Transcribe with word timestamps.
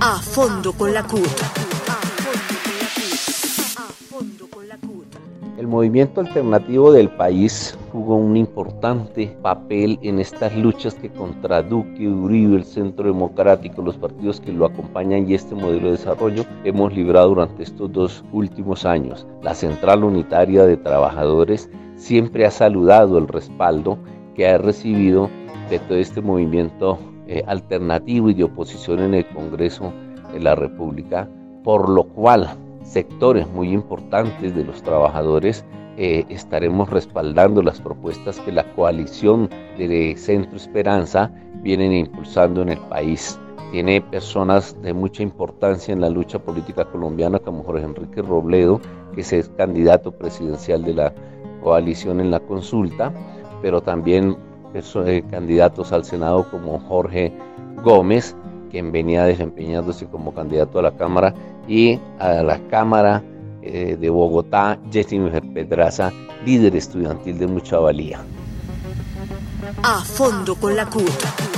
A 0.00 0.18
fondo 0.20 0.72
con 0.72 0.92
la 0.92 1.02
CUT. 1.02 1.26
El 5.58 5.66
movimiento 5.66 6.20
alternativo 6.20 6.92
del 6.92 7.10
país 7.10 7.76
jugó 7.90 8.14
un 8.14 8.36
importante 8.36 9.36
papel 9.42 9.98
en 10.02 10.20
estas 10.20 10.54
luchas 10.56 10.94
que 10.94 11.10
contra 11.10 11.62
Duque, 11.62 12.06
Uribe, 12.08 12.56
el 12.56 12.64
Centro 12.64 13.06
Democrático, 13.06 13.82
los 13.82 13.96
partidos 13.96 14.40
que 14.40 14.52
lo 14.52 14.66
acompañan 14.66 15.28
y 15.28 15.34
este 15.34 15.56
modelo 15.56 15.86
de 15.86 15.92
desarrollo 15.92 16.44
hemos 16.62 16.94
librado 16.94 17.30
durante 17.30 17.64
estos 17.64 17.90
dos 17.90 18.24
últimos 18.32 18.84
años. 18.84 19.26
La 19.42 19.54
Central 19.54 20.04
Unitaria 20.04 20.64
de 20.66 20.76
Trabajadores 20.76 21.68
siempre 21.96 22.46
ha 22.46 22.50
saludado 22.52 23.18
el 23.18 23.26
respaldo 23.26 23.98
que 24.36 24.46
ha 24.46 24.58
recibido 24.58 25.30
de 25.68 25.80
todo 25.80 25.98
este 25.98 26.20
movimiento 26.20 26.98
eh, 27.26 27.42
alternativo 27.46 28.30
y 28.30 28.34
de 28.34 28.44
oposición 28.44 29.00
en 29.00 29.14
el 29.14 29.26
Congreso 29.28 29.92
de 30.32 30.40
la 30.40 30.54
República, 30.54 31.28
por 31.62 31.88
lo 31.88 32.04
cual 32.04 32.50
sectores 32.82 33.48
muy 33.48 33.72
importantes 33.72 34.54
de 34.54 34.64
los 34.64 34.82
trabajadores 34.82 35.64
eh, 35.96 36.24
estaremos 36.28 36.90
respaldando 36.90 37.62
las 37.62 37.80
propuestas 37.80 38.40
que 38.40 38.50
la 38.50 38.64
coalición 38.74 39.48
de 39.78 40.14
Centro 40.16 40.56
Esperanza 40.56 41.30
vienen 41.62 41.92
impulsando 41.92 42.62
en 42.62 42.70
el 42.70 42.80
país. 42.88 43.38
Tiene 43.70 44.00
personas 44.00 44.80
de 44.82 44.92
mucha 44.92 45.22
importancia 45.22 45.92
en 45.92 46.00
la 46.00 46.10
lucha 46.10 46.38
política 46.38 46.84
colombiana 46.84 47.38
como 47.38 47.62
Jorge 47.62 47.84
Enrique 47.84 48.22
Robledo, 48.22 48.80
que 49.14 49.20
es 49.20 49.48
candidato 49.56 50.12
presidencial 50.12 50.84
de 50.84 50.94
la 50.94 51.14
coalición 51.62 52.20
en 52.20 52.30
la 52.30 52.40
consulta, 52.40 53.12
pero 53.62 53.80
también 53.80 54.36
candidatos 55.30 55.92
al 55.92 56.04
Senado 56.04 56.50
como 56.50 56.78
Jorge 56.80 57.32
Gómez, 57.82 58.36
quien 58.70 58.90
venía 58.92 59.24
desempeñándose 59.24 60.06
como 60.06 60.34
candidato 60.34 60.78
a 60.78 60.82
la 60.82 60.92
Cámara, 60.92 61.34
y 61.68 61.98
a 62.18 62.42
la 62.42 62.58
Cámara 62.68 63.22
eh, 63.62 63.96
de 63.98 64.10
Bogotá, 64.10 64.78
Mujer 65.12 65.42
Pedraza, 65.54 66.12
líder 66.44 66.76
estudiantil 66.76 67.38
de 67.38 67.46
mucha 67.46 67.78
valía. 67.78 68.20
A 69.82 70.00
fondo 70.04 70.54
con 70.56 70.76
la 70.76 70.86
CUT. 70.86 71.53